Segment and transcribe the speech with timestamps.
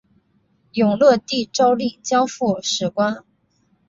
[0.71, 3.23] 永乐帝诏令交付史官。